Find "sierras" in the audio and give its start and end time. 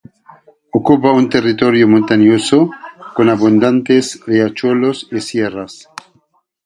5.21-5.89